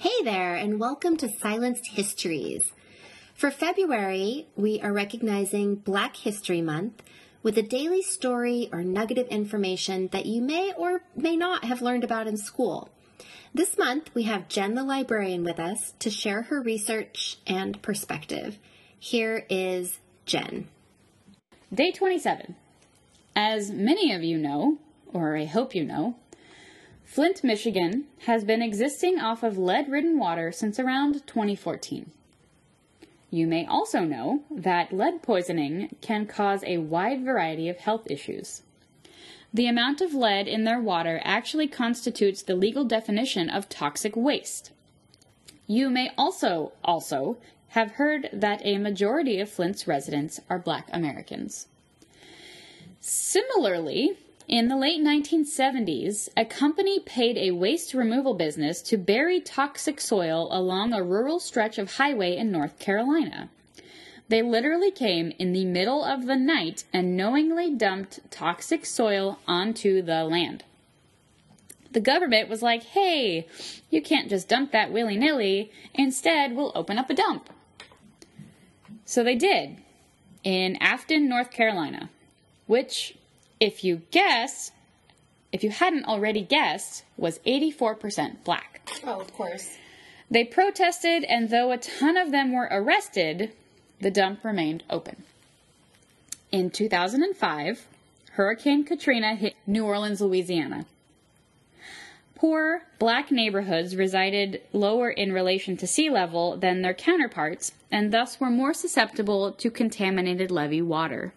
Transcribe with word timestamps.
Hey 0.00 0.22
there, 0.24 0.54
and 0.54 0.80
welcome 0.80 1.18
to 1.18 1.28
Silenced 1.28 1.88
Histories. 1.88 2.72
For 3.34 3.50
February, 3.50 4.46
we 4.56 4.80
are 4.80 4.94
recognizing 4.94 5.74
Black 5.74 6.16
History 6.16 6.62
Month 6.62 7.02
with 7.42 7.58
a 7.58 7.62
daily 7.62 8.00
story 8.00 8.70
or 8.72 8.82
nugget 8.82 9.18
of 9.18 9.28
information 9.28 10.08
that 10.12 10.24
you 10.24 10.40
may 10.40 10.72
or 10.72 11.02
may 11.14 11.36
not 11.36 11.64
have 11.64 11.82
learned 11.82 12.02
about 12.02 12.26
in 12.26 12.38
school. 12.38 12.88
This 13.52 13.76
month, 13.76 14.08
we 14.14 14.22
have 14.22 14.48
Jen 14.48 14.74
the 14.74 14.84
librarian 14.84 15.44
with 15.44 15.60
us 15.60 15.92
to 15.98 16.08
share 16.08 16.44
her 16.44 16.62
research 16.62 17.36
and 17.46 17.82
perspective. 17.82 18.56
Here 18.98 19.44
is 19.50 19.98
Jen. 20.24 20.68
Day 21.74 21.92
27. 21.92 22.56
As 23.36 23.70
many 23.70 24.14
of 24.14 24.22
you 24.22 24.38
know, 24.38 24.78
or 25.12 25.36
I 25.36 25.44
hope 25.44 25.74
you 25.74 25.84
know, 25.84 26.16
Flint, 27.10 27.42
Michigan 27.42 28.04
has 28.26 28.44
been 28.44 28.62
existing 28.62 29.18
off 29.18 29.42
of 29.42 29.58
lead 29.58 29.90
ridden 29.90 30.16
water 30.16 30.52
since 30.52 30.78
around 30.78 31.26
2014. 31.26 32.12
You 33.32 33.48
may 33.48 33.66
also 33.66 34.04
know 34.04 34.44
that 34.48 34.92
lead 34.92 35.20
poisoning 35.20 35.96
can 36.00 36.24
cause 36.24 36.62
a 36.62 36.78
wide 36.78 37.24
variety 37.24 37.68
of 37.68 37.78
health 37.78 38.08
issues. 38.08 38.62
The 39.52 39.66
amount 39.66 40.00
of 40.00 40.14
lead 40.14 40.46
in 40.46 40.62
their 40.62 40.78
water 40.78 41.20
actually 41.24 41.66
constitutes 41.66 42.42
the 42.42 42.54
legal 42.54 42.84
definition 42.84 43.50
of 43.50 43.68
toxic 43.68 44.14
waste. 44.14 44.70
You 45.66 45.90
may 45.90 46.12
also 46.16 46.74
also 46.84 47.38
have 47.70 47.90
heard 47.92 48.28
that 48.32 48.64
a 48.64 48.78
majority 48.78 49.40
of 49.40 49.50
Flint's 49.50 49.88
residents 49.88 50.38
are 50.48 50.60
black 50.60 50.88
Americans. 50.92 51.66
Similarly, 53.00 54.16
in 54.50 54.66
the 54.66 54.76
late 54.76 55.00
1970s, 55.00 56.28
a 56.36 56.44
company 56.44 56.98
paid 56.98 57.38
a 57.38 57.52
waste 57.52 57.94
removal 57.94 58.34
business 58.34 58.82
to 58.82 58.96
bury 58.96 59.40
toxic 59.40 60.00
soil 60.00 60.48
along 60.50 60.92
a 60.92 61.04
rural 61.04 61.38
stretch 61.38 61.78
of 61.78 61.94
highway 61.94 62.36
in 62.36 62.50
North 62.50 62.76
Carolina. 62.80 63.48
They 64.28 64.42
literally 64.42 64.90
came 64.90 65.32
in 65.38 65.52
the 65.52 65.64
middle 65.64 66.04
of 66.04 66.26
the 66.26 66.34
night 66.34 66.82
and 66.92 67.16
knowingly 67.16 67.72
dumped 67.72 68.28
toxic 68.32 68.84
soil 68.84 69.38
onto 69.46 70.02
the 70.02 70.24
land. 70.24 70.64
The 71.92 72.00
government 72.00 72.48
was 72.48 72.60
like, 72.60 72.82
hey, 72.82 73.46
you 73.88 74.02
can't 74.02 74.28
just 74.28 74.48
dump 74.48 74.72
that 74.72 74.92
willy 74.92 75.16
nilly. 75.16 75.70
Instead, 75.94 76.56
we'll 76.56 76.72
open 76.74 76.98
up 76.98 77.08
a 77.08 77.14
dump. 77.14 77.50
So 79.04 79.22
they 79.22 79.36
did 79.36 79.76
in 80.42 80.74
Afton, 80.80 81.28
North 81.28 81.52
Carolina, 81.52 82.10
which 82.66 83.14
if 83.60 83.84
you 83.84 84.02
guess, 84.10 84.72
if 85.52 85.62
you 85.62 85.70
hadn't 85.70 86.06
already 86.06 86.42
guessed, 86.42 87.04
was 87.16 87.38
84% 87.40 88.42
black. 88.42 88.90
Oh, 89.04 89.20
of 89.20 89.32
course. 89.34 89.76
They 90.30 90.44
protested, 90.44 91.24
and 91.24 91.50
though 91.50 91.70
a 91.70 91.76
ton 91.76 92.16
of 92.16 92.30
them 92.30 92.52
were 92.52 92.68
arrested, 92.70 93.52
the 94.00 94.10
dump 94.10 94.44
remained 94.44 94.82
open. 94.88 95.24
In 96.50 96.70
2005, 96.70 97.86
Hurricane 98.32 98.84
Katrina 98.84 99.34
hit 99.34 99.54
New 99.66 99.84
Orleans, 99.84 100.20
Louisiana. 100.20 100.86
Poor 102.34 102.84
black 102.98 103.30
neighborhoods 103.30 103.94
resided 103.94 104.62
lower 104.72 105.10
in 105.10 105.30
relation 105.30 105.76
to 105.76 105.86
sea 105.86 106.08
level 106.08 106.56
than 106.56 106.80
their 106.80 106.94
counterparts 106.94 107.72
and 107.90 108.12
thus 108.12 108.40
were 108.40 108.48
more 108.48 108.72
susceptible 108.72 109.52
to 109.52 109.70
contaminated 109.70 110.50
levee 110.50 110.80
water. 110.80 111.34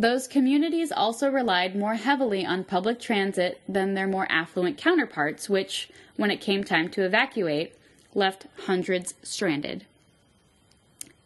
Those 0.00 0.28
communities 0.28 0.92
also 0.92 1.28
relied 1.28 1.74
more 1.74 1.96
heavily 1.96 2.46
on 2.46 2.62
public 2.62 3.00
transit 3.00 3.60
than 3.68 3.94
their 3.94 4.06
more 4.06 4.30
affluent 4.30 4.78
counterparts, 4.78 5.50
which, 5.50 5.90
when 6.14 6.30
it 6.30 6.40
came 6.40 6.62
time 6.62 6.88
to 6.90 7.04
evacuate, 7.04 7.74
left 8.14 8.46
hundreds 8.66 9.14
stranded. 9.24 9.86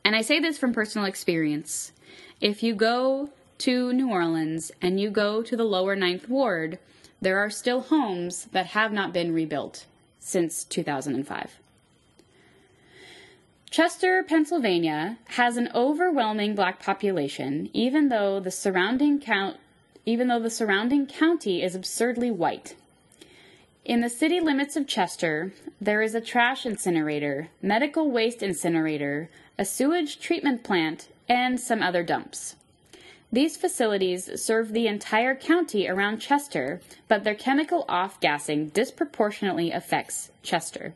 And 0.02 0.16
I 0.16 0.22
say 0.22 0.40
this 0.40 0.56
from 0.56 0.72
personal 0.72 1.06
experience. 1.06 1.92
If 2.40 2.62
you 2.62 2.74
go 2.74 3.28
to 3.58 3.92
New 3.92 4.10
Orleans 4.10 4.72
and 4.80 4.98
you 4.98 5.10
go 5.10 5.42
to 5.42 5.54
the 5.54 5.64
lower 5.64 5.94
Ninth 5.94 6.30
Ward, 6.30 6.78
there 7.20 7.38
are 7.38 7.50
still 7.50 7.82
homes 7.82 8.46
that 8.52 8.68
have 8.68 8.90
not 8.90 9.12
been 9.12 9.34
rebuilt 9.34 9.84
since 10.18 10.64
2005. 10.64 11.58
Chester, 13.72 14.22
Pennsylvania 14.22 15.16
has 15.28 15.56
an 15.56 15.70
overwhelming 15.74 16.54
black 16.54 16.78
population, 16.78 17.70
even 17.72 18.10
though 18.10 18.38
the 18.38 18.50
surrounding 18.50 19.18
count 19.18 19.56
even 20.04 20.28
though 20.28 20.40
the 20.40 20.50
surrounding 20.50 21.06
county 21.06 21.62
is 21.62 21.74
absurdly 21.74 22.30
white. 22.30 22.74
In 23.86 24.02
the 24.02 24.10
city 24.10 24.40
limits 24.40 24.76
of 24.76 24.86
Chester, 24.86 25.54
there 25.80 26.02
is 26.02 26.14
a 26.14 26.20
trash 26.20 26.66
incinerator, 26.66 27.48
medical 27.62 28.10
waste 28.10 28.42
incinerator, 28.42 29.30
a 29.56 29.64
sewage 29.64 30.20
treatment 30.20 30.62
plant, 30.62 31.08
and 31.26 31.58
some 31.58 31.82
other 31.82 32.02
dumps. 32.02 32.56
These 33.32 33.56
facilities 33.56 34.38
serve 34.38 34.74
the 34.74 34.86
entire 34.86 35.34
county 35.34 35.88
around 35.88 36.18
Chester, 36.18 36.82
but 37.08 37.24
their 37.24 37.34
chemical 37.34 37.86
off 37.88 38.20
gassing 38.20 38.68
disproportionately 38.68 39.70
affects 39.70 40.30
Chester. 40.42 40.92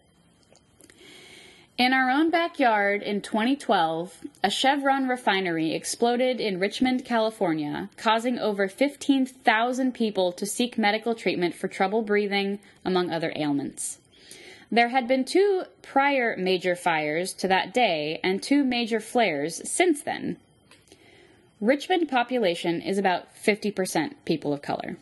In 1.78 1.92
our 1.92 2.08
own 2.08 2.30
backyard 2.30 3.02
in 3.02 3.20
2012, 3.20 4.22
a 4.42 4.48
Chevron 4.48 5.08
refinery 5.08 5.74
exploded 5.74 6.40
in 6.40 6.58
Richmond, 6.58 7.04
California, 7.04 7.90
causing 7.98 8.38
over 8.38 8.66
15,000 8.66 9.92
people 9.92 10.32
to 10.32 10.46
seek 10.46 10.78
medical 10.78 11.14
treatment 11.14 11.54
for 11.54 11.68
trouble 11.68 12.00
breathing, 12.00 12.60
among 12.82 13.10
other 13.10 13.30
ailments. 13.36 13.98
There 14.72 14.88
had 14.88 15.06
been 15.06 15.26
two 15.26 15.64
prior 15.82 16.34
major 16.38 16.76
fires 16.76 17.34
to 17.34 17.48
that 17.48 17.74
day 17.74 18.20
and 18.24 18.42
two 18.42 18.64
major 18.64 18.98
flares 18.98 19.60
since 19.70 20.02
then. 20.02 20.38
Richmond 21.60 22.08
population 22.08 22.80
is 22.80 22.96
about 22.96 23.36
50% 23.36 24.14
people 24.24 24.54
of 24.54 24.62
color. 24.62 24.96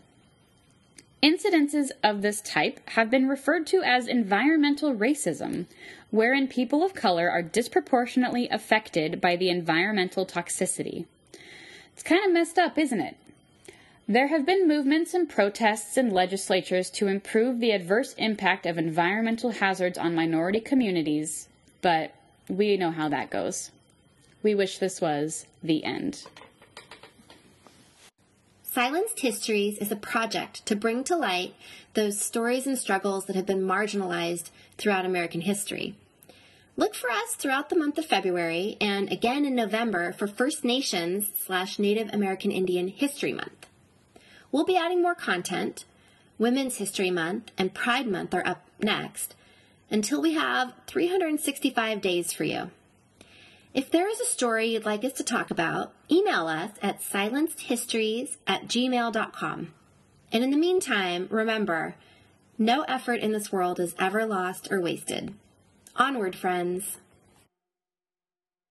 Incidences 1.25 1.91
of 2.03 2.21
this 2.21 2.43
type 2.43 2.87
have 2.91 3.11
been 3.11 3.27
referred 3.27 3.67
to 3.69 3.83
as 3.83 4.09
environmental 4.09 4.95
racism, 4.95 5.65
wherein 6.11 6.47
people 6.47 6.85
of 6.85 6.93
color 6.93 7.31
are 7.31 7.41
disproportionately 7.41 8.47
affected 8.51 9.23
by 9.23 9.35
the 9.35 9.49
environmental 9.49 10.27
toxicity. 10.27 11.07
It's 11.95 12.03
kind 12.03 12.23
of 12.27 12.31
messed 12.31 12.59
up, 12.59 12.77
isn't 12.77 13.01
it? 13.01 13.17
There 14.07 14.27
have 14.27 14.45
been 14.45 14.69
movements 14.69 15.15
and 15.15 15.27
protests 15.27 15.97
in 15.97 16.11
legislatures 16.11 16.91
to 16.91 17.07
improve 17.07 17.59
the 17.59 17.71
adverse 17.71 18.13
impact 18.19 18.67
of 18.67 18.77
environmental 18.77 19.53
hazards 19.53 19.97
on 19.97 20.15
minority 20.15 20.61
communities, 20.61 21.49
but 21.81 22.13
we 22.51 22.77
know 22.77 22.91
how 22.91 23.09
that 23.09 23.31
goes. 23.31 23.71
We 24.43 24.55
wish 24.55 24.77
this 24.77 25.01
was 25.01 25.47
the 25.63 25.85
end. 25.85 26.27
Silenced 28.75 29.21
Histories 29.21 29.79
is 29.79 29.93
a 29.93 29.97
project 29.97 30.67
to 30.67 30.75
bring 30.75 31.05
to 31.05 31.15
light 31.15 31.55
those 31.93 32.21
stories 32.21 32.67
and 32.67 32.77
struggles 32.77 33.27
that 33.27 33.37
have 33.37 33.47
been 33.47 33.63
marginalized 33.63 34.51
throughout 34.79 35.07
American 35.07 35.43
history. 35.43 35.95
Look 36.77 36.97
for 36.97 37.09
us 37.09 37.37
throughout 37.37 37.69
the 37.71 37.79
month 37.79 37.99
of 37.99 38.07
February 38.07 38.77
and 38.81 39.13
again 39.13 39.45
in 39.45 39.55
November 39.55 40.13
for 40.13 40.27
First 40.27 40.65
Nations 40.65 41.31
slash 41.39 41.79
Native 41.79 42.13
American 42.13 42.51
Indian 42.51 42.89
History 42.89 43.33
Month. 43.33 43.69
We'll 44.51 44.65
be 44.65 44.77
adding 44.77 45.01
more 45.01 45.15
content. 45.15 45.85
Women's 46.37 46.79
History 46.79 47.13
Month 47.13 47.53
and 47.57 47.75
Pride 47.75 48.09
Month 48.09 48.35
are 48.35 48.45
up 48.45 48.67
next 48.81 49.37
until 49.89 50.21
we 50.21 50.35
have 50.35 50.73
365 50.89 52.01
days 52.01 52.33
for 52.33 52.43
you. 52.43 52.73
If 53.75 53.91
there 53.91 54.09
is 54.09 54.21
a 54.21 54.25
story 54.25 54.69
you'd 54.69 54.85
like 54.85 55.05
us 55.05 55.15
to 55.15 55.25
talk 55.25 55.51
about, 55.51 55.93
email 56.09 56.47
us 56.47 56.71
at 56.81 57.03
silencedhistories 57.03 58.37
at 58.47 58.69
gmail.com. 58.69 59.75
And 60.31 60.45
in 60.45 60.53
the 60.53 60.57
meantime, 60.57 61.27
remember, 61.29 61.97
no 62.57 62.83
effort 62.83 63.19
in 63.19 63.33
this 63.33 63.51
world 63.51 63.81
is 63.81 63.97
ever 63.99 64.27
lost 64.27 64.71
or 64.71 64.81
wasted. 64.81 65.35
Onward, 65.97 66.37
friends. 66.37 66.99